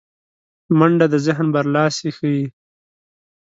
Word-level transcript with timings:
منډه 0.77 1.05
د 1.13 1.15
ذهن 1.25 1.47
برلاسی 1.55 2.09
ښيي 2.17 2.43